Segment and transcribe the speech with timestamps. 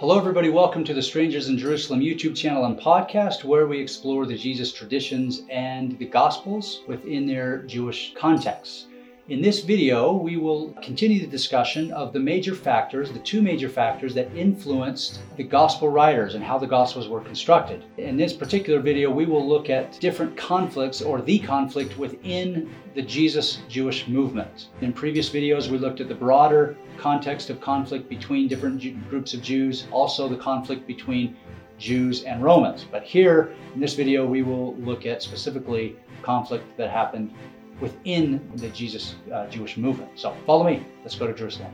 [0.00, 0.48] Hello, everybody.
[0.48, 4.72] Welcome to the Strangers in Jerusalem YouTube channel and podcast, where we explore the Jesus
[4.72, 8.86] traditions and the Gospels within their Jewish context.
[9.30, 13.68] In this video, we will continue the discussion of the major factors, the two major
[13.68, 17.84] factors that influenced the Gospel writers and how the Gospels were constructed.
[17.96, 23.02] In this particular video, we will look at different conflicts or the conflict within the
[23.02, 24.66] Jesus Jewish movement.
[24.80, 29.42] In previous videos, we looked at the broader context of conflict between different groups of
[29.42, 31.36] Jews, also the conflict between
[31.78, 32.84] Jews and Romans.
[32.90, 37.32] But here in this video, we will look at specifically conflict that happened
[37.80, 40.10] within the Jesus uh, Jewish movement.
[40.18, 40.86] So follow me.
[41.02, 41.72] Let's go to Jerusalem.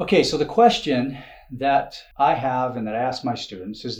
[0.00, 1.18] Okay, so the question
[1.50, 3.98] that I have and that I ask my students is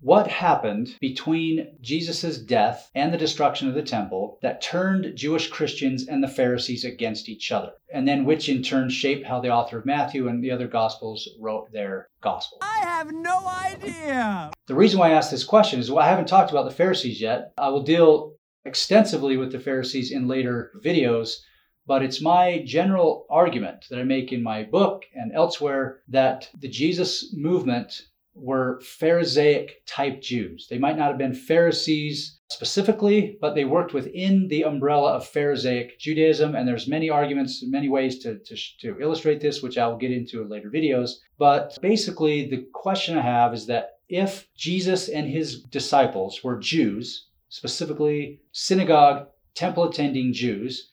[0.00, 6.06] what happened between Jesus' death and the destruction of the temple that turned Jewish Christians
[6.06, 9.78] and the Pharisees against each other, and then which in turn shaped how the author
[9.78, 12.58] of Matthew and the other Gospels wrote their Gospel?
[12.62, 14.50] I have no idea.
[14.66, 17.20] The reason why I ask this question is well, I haven't talked about the Pharisees
[17.20, 17.52] yet.
[17.56, 21.38] I will deal extensively with the Pharisees in later videos.
[21.86, 26.68] But it's my general argument that I make in my book and elsewhere that the
[26.68, 28.02] Jesus movement
[28.36, 30.66] were Pharisaic type Jews.
[30.68, 35.98] They might not have been Pharisees specifically, but they worked within the umbrella of Pharisaic
[35.98, 36.54] Judaism.
[36.54, 40.12] And there's many arguments, many ways to, to, to illustrate this, which I will get
[40.12, 41.12] into in later videos.
[41.38, 47.28] But basically, the question I have is that if Jesus and his disciples were Jews,
[47.48, 50.92] specifically synagogue, temple attending Jews,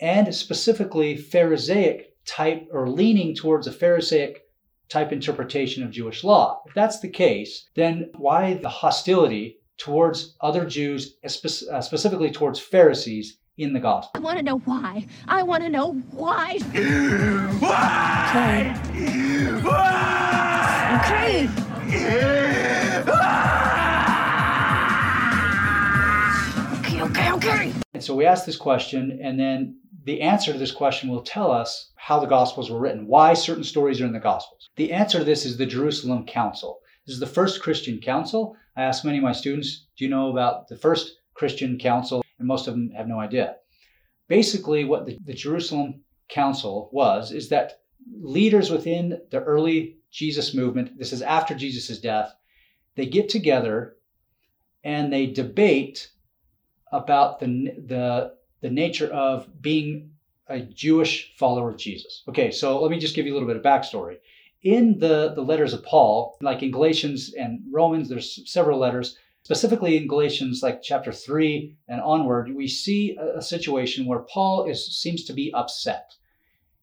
[0.00, 4.42] and specifically Pharisaic type or leaning towards a Pharisaic
[4.88, 6.62] type interpretation of Jewish law.
[6.66, 13.38] If that's the case, then why the hostility towards other Jews, uh, specifically towards Pharisees
[13.58, 14.12] in the gospel?
[14.14, 15.06] I want to know why.
[15.28, 16.58] I want to know why.
[17.58, 18.74] why?
[19.62, 21.00] Why?
[21.04, 21.48] Okay.
[26.78, 27.72] Okay, okay, okay.
[27.92, 31.50] And so we ask this question, and then the answer to this question will tell
[31.50, 34.68] us how the Gospels were written, why certain stories are in the Gospels.
[34.76, 36.80] The answer to this is the Jerusalem Council.
[37.06, 38.56] This is the first Christian council.
[38.76, 42.22] I ask many of my students, do you know about the first Christian council?
[42.38, 43.56] And most of them have no idea.
[44.28, 47.80] Basically, what the, the Jerusalem Council was is that
[48.20, 52.34] leaders within the early Jesus movement, this is after Jesus' death,
[52.96, 53.96] they get together
[54.82, 56.10] and they debate
[56.92, 57.46] about the,
[57.86, 58.34] the
[58.64, 60.10] the nature of being
[60.48, 62.22] a Jewish follower of Jesus.
[62.30, 64.16] Okay, so let me just give you a little bit of backstory.
[64.62, 69.18] In the, the letters of Paul, like in Galatians and Romans, there's several letters.
[69.42, 74.64] Specifically in Galatians, like chapter 3 and onward, we see a, a situation where Paul
[74.64, 76.14] is, seems to be upset.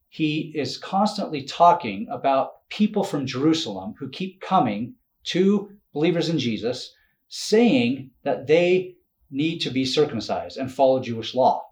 [0.08, 4.94] He is constantly talking about people from Jerusalem who keep coming
[5.34, 6.94] to believers in Jesus,
[7.28, 8.98] saying that they
[9.32, 11.71] need to be circumcised and follow Jewish law.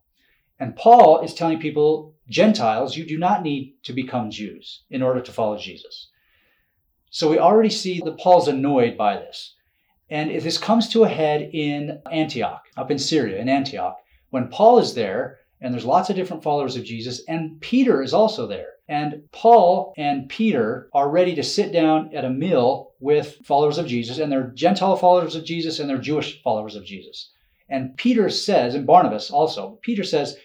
[0.60, 5.22] And Paul is telling people, Gentiles, you do not need to become Jews in order
[5.22, 6.10] to follow Jesus.
[7.10, 9.56] So we already see that Paul's annoyed by this.
[10.10, 13.98] And this comes to a head in Antioch, up in Syria, in Antioch,
[14.32, 18.14] when Paul is there, and there's lots of different followers of Jesus, and Peter is
[18.14, 18.74] also there.
[18.88, 23.86] And Paul and Peter are ready to sit down at a meal with followers of
[23.86, 27.32] Jesus, and they're Gentile followers of Jesus and they're Jewish followers of Jesus.
[27.70, 30.38] And Peter says, and Barnabas also, Peter says,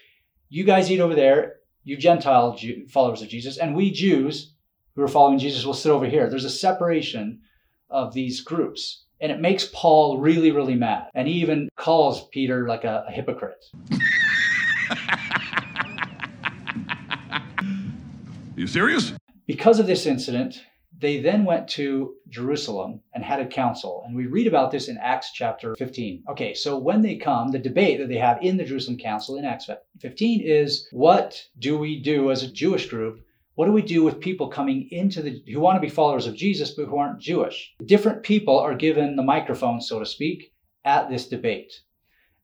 [0.49, 4.53] you guys eat over there, you Gentile Jew, followers of Jesus, and we Jews
[4.95, 6.29] who are following Jesus will sit over here.
[6.29, 7.41] There's a separation
[7.89, 9.03] of these groups.
[9.21, 11.07] And it makes Paul really, really mad.
[11.13, 13.65] And he even calls Peter like a, a hypocrite.
[18.55, 19.13] you serious?
[19.47, 20.61] Because of this incident,
[20.97, 24.03] they then went to Jerusalem and had a council.
[24.05, 26.23] And we read about this in Acts chapter 15.
[26.29, 29.45] Okay, so when they come, the debate that they have in the Jerusalem council in
[29.45, 29.69] Acts
[29.99, 33.19] 15 is what do we do as a Jewish group?
[33.55, 36.35] What do we do with people coming into the who want to be followers of
[36.35, 37.73] Jesus but who aren't Jewish?
[37.85, 40.53] Different people are given the microphone, so to speak,
[40.83, 41.73] at this debate.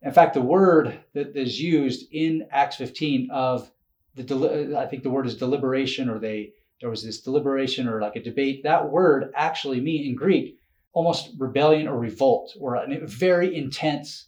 [0.02, 3.72] In fact, the word that is used in Acts 15 of
[4.16, 8.16] the I think the word is deliberation or they there was this deliberation or like
[8.16, 8.64] a debate.
[8.64, 10.58] That word actually mean in Greek
[10.94, 14.28] almost rebellion or revolt or a very intense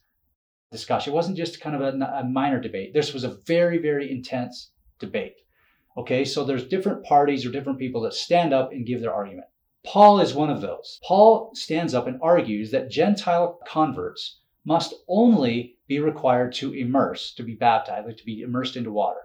[0.72, 1.12] discussion.
[1.12, 2.94] It wasn't just kind of a, a minor debate.
[2.94, 4.70] This was a very, very intense
[5.00, 5.36] debate
[5.96, 9.46] Okay, so there's different parties or different people that stand up and give their argument.
[9.86, 11.00] Paul is one of those.
[11.04, 17.44] Paul stands up and argues that Gentile converts must only be required to immerse, to
[17.44, 19.20] be baptized, like to be immersed into water.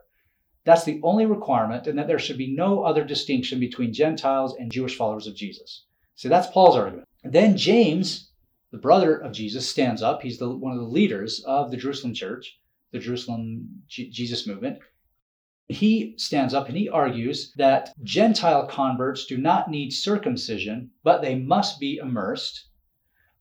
[0.69, 4.71] That's the only requirement, and that there should be no other distinction between Gentiles and
[4.71, 5.87] Jewish followers of Jesus.
[6.15, 7.09] So that's Paul's argument.
[7.25, 8.33] Then James,
[8.71, 10.21] the brother of Jesus, stands up.
[10.21, 12.59] He's the, one of the leaders of the Jerusalem church,
[12.93, 14.81] the Jerusalem G- Jesus movement.
[15.69, 21.35] He stands up and he argues that Gentile converts do not need circumcision, but they
[21.35, 22.67] must be immersed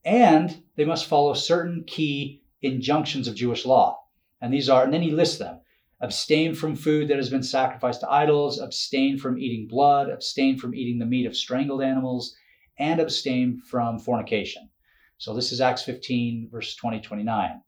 [0.06, 4.00] and they must follow certain key injunctions of Jewish law.
[4.39, 5.59] And these are, and then he lists them
[6.01, 10.75] abstain from food that has been sacrificed to idols, abstain from eating blood, abstain from
[10.75, 12.35] eating the meat of strangled animals,
[12.77, 14.69] and abstain from fornication.
[15.17, 17.61] So this is Acts 15, verse 20, 29,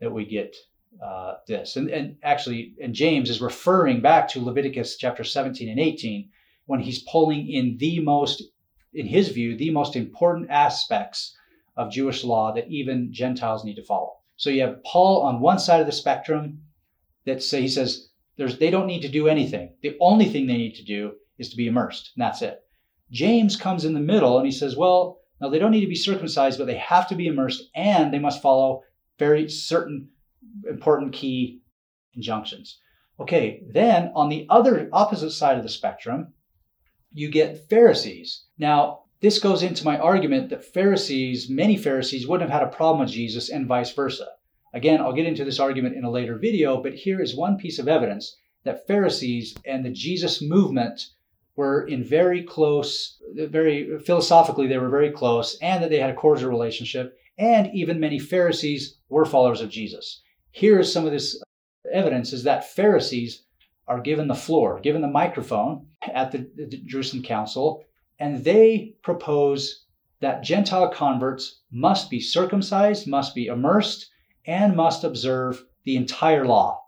[0.00, 0.56] that we get
[1.04, 1.76] uh, this.
[1.76, 6.28] And, and actually, and James is referring back to Leviticus chapter 17 and 18
[6.66, 8.42] when he's pulling in the most,
[8.92, 11.36] in his view, the most important aspects
[11.76, 14.14] of Jewish law that even Gentiles need to follow.
[14.36, 16.62] So you have Paul on one side of the spectrum
[17.26, 19.74] that say he says there's they don't need to do anything.
[19.82, 22.60] The only thing they need to do is to be immersed, and that's it.
[23.10, 25.94] James comes in the middle and he says, well, no, they don't need to be
[25.94, 28.82] circumcised, but they have to be immersed and they must follow
[29.18, 30.08] very certain
[30.68, 31.60] important key
[32.14, 32.80] injunctions.
[33.20, 36.32] Okay, then on the other opposite side of the spectrum,
[37.12, 38.44] you get Pharisees.
[38.58, 43.00] Now, this goes into my argument that Pharisees, many Pharisees, wouldn't have had a problem
[43.00, 44.28] with Jesus and vice versa.
[44.76, 47.78] Again, I'll get into this argument in a later video, but here is one piece
[47.78, 51.06] of evidence that Pharisees and the Jesus movement
[51.56, 56.14] were in very close, very philosophically, they were very close, and that they had a
[56.14, 60.20] cordial relationship, and even many Pharisees were followers of Jesus.
[60.50, 61.42] Here is some of this
[61.90, 63.44] evidence is that Pharisees
[63.88, 67.82] are given the floor, given the microphone at the, the Jerusalem Council,
[68.18, 69.86] and they propose
[70.20, 74.10] that Gentile converts must be circumcised, must be immersed,
[74.46, 76.82] and must observe the entire law.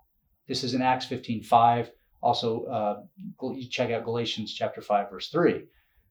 [0.47, 1.91] This is in Acts 15:5.
[2.21, 3.03] Also, uh,
[3.55, 5.65] you check out Galatians chapter 5, verse 3.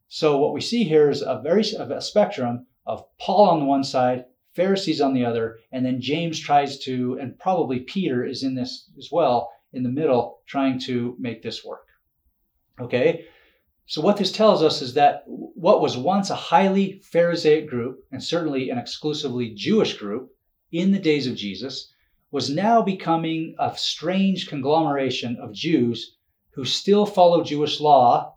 [0.07, 3.83] So what we see here is a very a spectrum of Paul on the one
[3.83, 8.55] side, Pharisees on the other, and then James tries to, and probably Peter is in
[8.55, 11.87] this as well, in the middle, trying to make this work.
[12.79, 13.25] Okay,
[13.85, 18.23] so what this tells us is that what was once a highly Pharisaic group, and
[18.23, 20.31] certainly an exclusively Jewish group,
[20.71, 21.93] in the days of Jesus
[22.31, 26.17] was now becoming a strange conglomeration of Jews
[26.51, 28.35] who still follow Jewish law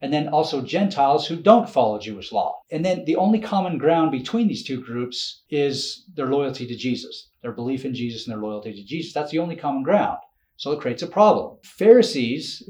[0.00, 2.62] and then also Gentiles who don't follow Jewish law.
[2.70, 7.30] And then the only common ground between these two groups is their loyalty to Jesus,
[7.42, 9.12] their belief in Jesus and their loyalty to Jesus.
[9.12, 10.18] That's the only common ground.
[10.56, 11.58] So it creates a problem.
[11.62, 12.68] Pharisees,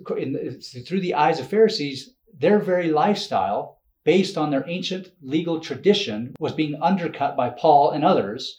[0.86, 6.52] through the eyes of Pharisees, their very lifestyle, based on their ancient legal tradition, was
[6.52, 8.58] being undercut by Paul and others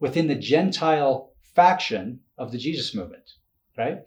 [0.00, 3.30] within the Gentile faction of the Jesus movement,
[3.76, 3.98] right?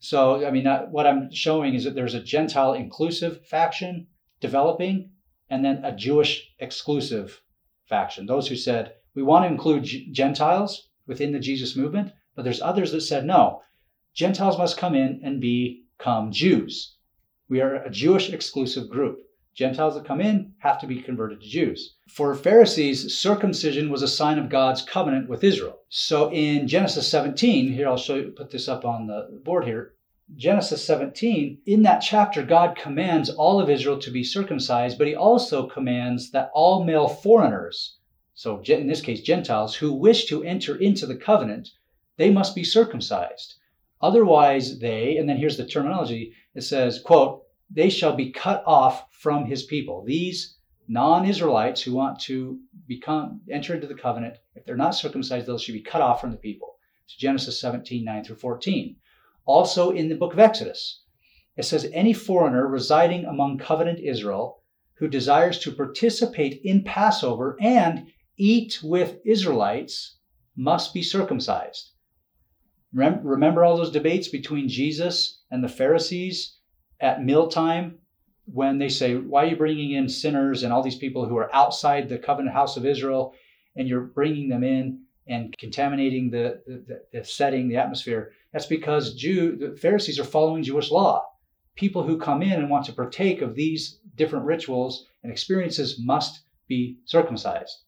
[0.00, 4.08] So, I mean, uh, what I'm showing is that there's a Gentile inclusive faction
[4.40, 5.10] developing
[5.48, 7.40] and then a Jewish exclusive
[7.86, 8.26] faction.
[8.26, 12.92] Those who said, we want to include Gentiles within the Jesus movement, but there's others
[12.92, 13.62] that said, no,
[14.14, 16.96] Gentiles must come in and become Jews.
[17.48, 19.18] We are a Jewish exclusive group.
[19.54, 21.96] Gentiles that come in have to be converted to Jews.
[22.08, 25.80] For Pharisees, circumcision was a sign of God's covenant with Israel.
[25.88, 29.94] So in Genesis 17, here I'll show you, put this up on the board here.
[30.36, 35.14] Genesis 17, in that chapter, God commands all of Israel to be circumcised, but he
[35.14, 37.98] also commands that all male foreigners,
[38.34, 41.70] so in this case, Gentiles, who wish to enter into the covenant,
[42.16, 43.56] they must be circumcised.
[44.00, 47.39] Otherwise, they, and then here's the terminology, it says, quote,
[47.70, 50.04] they shall be cut off from his people.
[50.04, 50.56] These
[50.88, 52.58] non-Israelites who want to
[52.88, 56.32] become enter into the covenant, if they're not circumcised, those should be cut off from
[56.32, 56.76] the people.
[57.04, 58.96] It's Genesis 17, 9 through 14.
[59.44, 61.02] Also in the book of Exodus,
[61.56, 64.62] it says, any foreigner residing among covenant Israel
[64.94, 70.16] who desires to participate in Passover and eat with Israelites
[70.56, 71.90] must be circumcised.
[72.92, 76.56] Remember all those debates between Jesus and the Pharisees
[77.00, 77.98] at mealtime
[78.46, 81.54] when they say, Why are you bringing in sinners and all these people who are
[81.54, 83.34] outside the covenant house of Israel
[83.76, 88.32] and you're bringing them in and contaminating the, the, the setting, the atmosphere?
[88.52, 91.24] That's because Jew, the Pharisees are following Jewish law.
[91.76, 96.42] People who come in and want to partake of these different rituals and experiences must
[96.66, 97.84] be circumcised.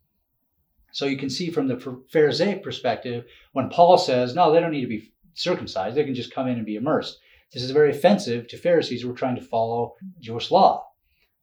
[0.93, 4.83] So you can see from the Pharisaic perspective, when Paul says, no, they don't need
[4.83, 7.19] to be circumcised, they can just come in and be immersed.
[7.53, 10.87] This is very offensive to Pharisees who were trying to follow Jewish law.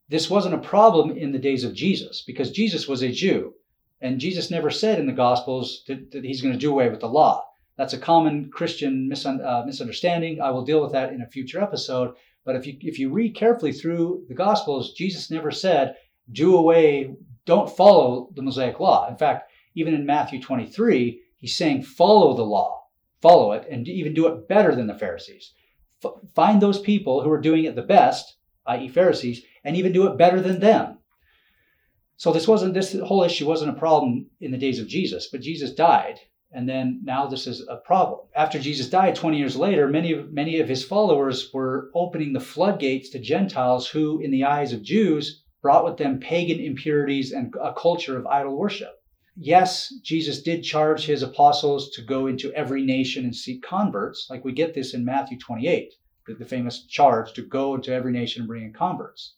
[0.07, 3.53] This wasn't a problem in the days of Jesus because Jesus was a Jew.
[4.01, 7.01] And Jesus never said in the Gospels that, that he's going to do away with
[7.01, 7.45] the law.
[7.77, 10.41] That's a common Christian uh, misunderstanding.
[10.41, 12.15] I will deal with that in a future episode.
[12.43, 15.95] But if you if you read carefully through the Gospels, Jesus never said,
[16.31, 17.13] "Do away,
[17.45, 22.43] don't follow the Mosaic law." In fact, even in Matthew 23, he's saying, "Follow the
[22.43, 22.83] law,
[23.21, 25.53] follow it, and even do it better than the Pharisees.
[26.03, 28.35] F- find those people who are doing it the best,
[28.67, 30.99] i.e., Pharisees, and even do it better than them."
[32.17, 35.39] So this wasn't this whole issue wasn't a problem in the days of Jesus, but
[35.39, 36.19] Jesus died,
[36.51, 38.27] and then now this is a problem.
[38.35, 42.39] After Jesus died 20 years later, many of many of his followers were opening the
[42.39, 47.53] floodgates to Gentiles who in the eyes of Jews brought with them pagan impurities and
[47.61, 48.98] a culture of idol worship.
[49.35, 54.43] Yes, Jesus did charge his apostles to go into every nation and seek converts, like
[54.43, 55.93] we get this in Matthew 28,
[56.27, 59.35] the, the famous charge to go into every nation and bring in converts.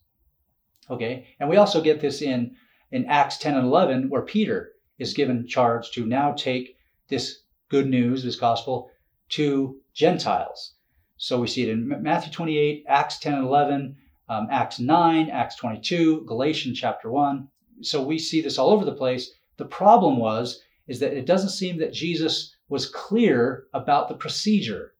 [0.90, 2.56] Okay, and we also get this in
[2.92, 6.76] in Acts 10 and 11, where Peter is given charge to now take
[7.08, 8.92] this good news, this gospel,
[9.30, 10.74] to Gentiles.
[11.18, 13.96] So we see it in Matthew 28, Acts 10 and 11,
[14.28, 17.48] um, Acts 9, Acts 22, Galatians chapter 1.
[17.82, 19.32] So we see this all over the place.
[19.58, 24.94] The problem was is that it doesn't seem that Jesus was clear about the procedure.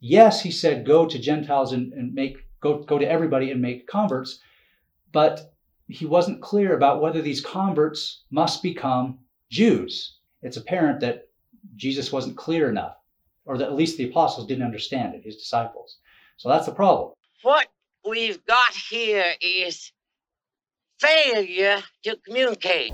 [0.00, 3.86] Yes, he said go to Gentiles and, and make go go to everybody and make
[3.86, 4.40] converts,
[5.12, 5.52] but
[5.88, 9.18] he wasn't clear about whether these converts must become
[9.50, 10.18] Jews.
[10.42, 11.28] It's apparent that
[11.76, 12.96] Jesus wasn't clear enough,
[13.44, 15.98] or that at least the apostles didn't understand it, his disciples.
[16.36, 17.12] So that's the problem.
[17.42, 17.68] What
[18.08, 19.92] we've got here is
[20.98, 22.92] failure to communicate.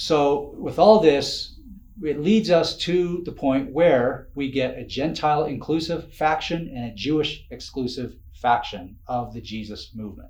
[0.00, 1.58] So, with all this,
[2.04, 6.94] it leads us to the point where we get a Gentile inclusive faction and a
[6.94, 10.28] Jewish exclusive faction of the Jesus movement.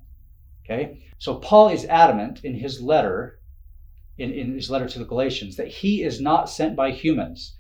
[0.65, 1.03] Okay?
[1.19, 3.41] So Paul is adamant in his letter,
[4.17, 7.55] in, in his letter to the Galatians, that he is not sent by humans,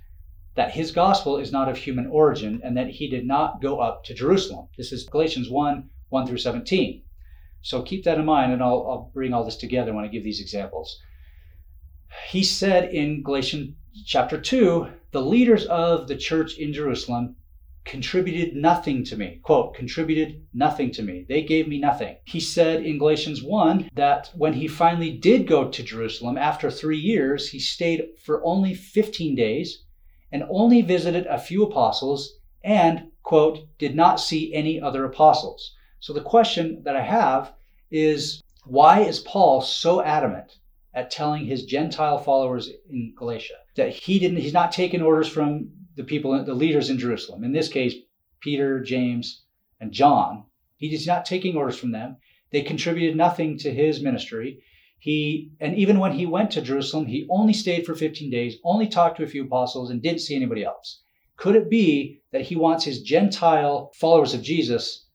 [0.55, 4.03] that his gospel is not of human origin, and that he did not go up
[4.05, 4.69] to Jerusalem.
[4.79, 7.03] This is Galatians 1 1 through 17.
[7.61, 10.25] So keep that in mind, and I'll, I'll bring all this together when I give
[10.25, 11.03] these examples.
[12.27, 17.37] He said in Galatians chapter 2 the leaders of the church in Jerusalem
[17.85, 19.41] contributed nothing to me.
[19.43, 21.25] Quote, contributed nothing to me.
[21.27, 22.17] They gave me nothing.
[22.25, 26.99] He said in Galatians 1 that when he finally did go to Jerusalem after three
[26.99, 29.85] years, he stayed for only 15 days
[30.31, 35.75] and only visited a few apostles and, quote, did not see any other apostles.
[36.01, 37.55] So the question that I have
[37.91, 40.59] is why is Paul so adamant
[40.99, 45.71] at telling his Gentile followers in Galatia that he didn't, he's not taking orders from
[45.95, 47.45] the people, the leaders in Jerusalem.
[47.45, 47.95] In this case,
[48.41, 49.45] Peter, James,
[49.81, 50.47] and John.
[50.77, 52.17] He is not taking orders from them.
[52.51, 54.61] They contributed nothing to his ministry.
[54.99, 58.89] He and even when he went to Jerusalem, he only stayed for 15 days, only
[58.89, 61.01] talked to a few apostles, and didn't see anybody else.
[61.37, 65.07] Could it be that he wants his Gentile followers of Jesus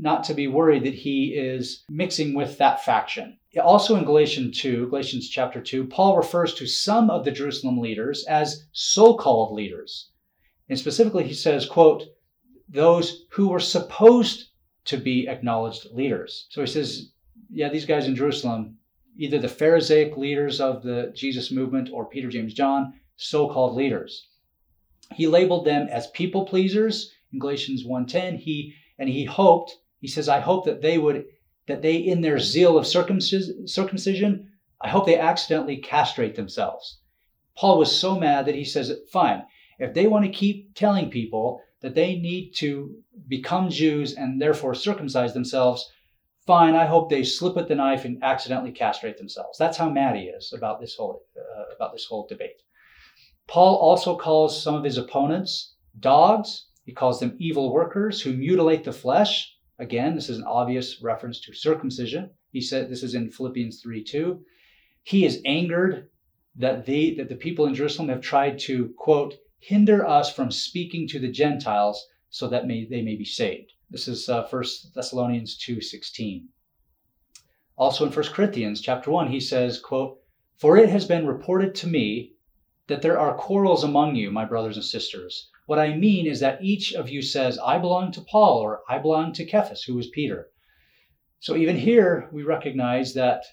[0.00, 3.38] not to be worried that he is mixing with that faction?
[3.62, 8.24] Also in Galatians 2, Galatians chapter 2, Paul refers to some of the Jerusalem leaders
[8.26, 10.10] as so-called leaders.
[10.68, 12.04] And specifically he says, quote,
[12.68, 14.50] those who were supposed
[14.84, 16.46] to be acknowledged leaders.
[16.50, 17.10] So he says,
[17.50, 18.78] yeah, these guys in Jerusalem,
[19.16, 24.28] either the Pharisaic leaders of the Jesus movement or Peter, James, John, so-called leaders.
[25.12, 28.38] He labeled them as people pleasers in Galatians 1:10.
[28.38, 31.26] He and he hoped, he says, I hope that they would
[31.66, 36.98] that they, in their zeal of circumcision, I hope they accidentally castrate themselves.
[37.56, 39.44] Paul was so mad that he says, fine,
[39.78, 42.96] if they want to keep telling people that they need to
[43.28, 45.88] become Jews and therefore circumcise themselves,
[46.46, 49.58] fine, I hope they slip with the knife and accidentally castrate themselves.
[49.58, 52.62] That's how mad he is about this whole, uh, about this whole debate.
[53.46, 56.66] Paul also calls some of his opponents dogs.
[56.84, 59.54] He calls them evil workers who mutilate the flesh.
[59.80, 62.30] Again, this is an obvious reference to circumcision.
[62.52, 64.44] He said this is in Philippians 3 2.
[65.02, 66.10] He is angered
[66.54, 71.08] that they that the people in Jerusalem have tried to, quote, hinder us from speaking
[71.08, 73.72] to the Gentiles so that may, they may be saved.
[73.88, 76.44] This is uh, 1 Thessalonians 2.16.
[77.76, 80.20] Also in 1 Corinthians chapter 1, he says, quote,
[80.56, 82.34] For it has been reported to me
[82.90, 85.48] that there are quarrels among you, my brothers and sisters.
[85.66, 88.98] What I mean is that each of you says, I belong to Paul or I
[88.98, 90.48] belong to Cephas, who is Peter.
[91.38, 93.44] So even here, we recognize that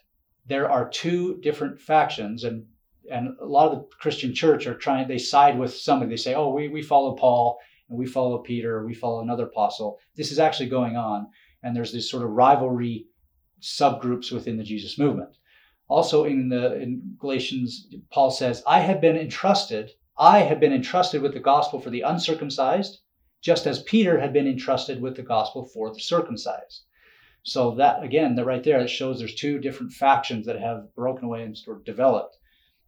[0.46, 2.65] there are two different factions, and,
[3.12, 6.10] and a lot of the Christian church are trying, they side with somebody.
[6.10, 10.00] They say, oh, we, we follow Paul, and we follow Peter, we follow another apostle.
[10.15, 11.27] This is actually going on,
[11.63, 13.08] and there's this sort of rivalry
[13.62, 15.38] subgroups within the Jesus movement.
[15.88, 21.22] Also in the in Galatians, Paul says, I have been entrusted, I have been entrusted
[21.22, 23.00] with the gospel for the uncircumcised,
[23.41, 26.84] just as Peter had been entrusted with the gospel for the circumcised.
[27.44, 31.25] So that again, that right there, it shows there's two different factions that have broken
[31.25, 32.38] away and sort of developed.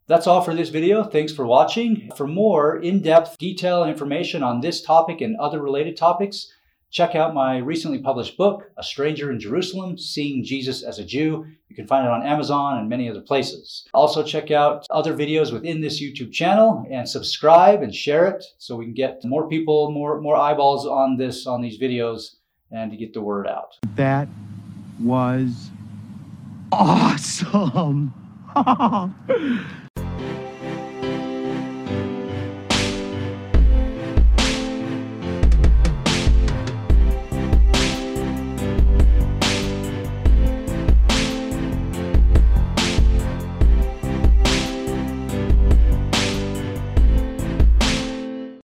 [0.07, 1.03] That's all for this video.
[1.03, 2.09] Thanks for watching.
[2.17, 6.51] For more in-depth detail information on this topic and other related topics,
[6.91, 11.45] check out my recently published book, A Stranger in Jerusalem Seeing Jesus as a Jew.
[11.67, 13.87] You can find it on Amazon and many other places.
[13.93, 18.75] Also, check out other videos within this YouTube channel and subscribe and share it so
[18.75, 22.35] we can get more people, more, more eyeballs on this, on these videos,
[22.71, 23.77] and to get the word out.
[23.95, 24.27] That
[24.99, 25.69] was
[26.71, 28.13] awesome.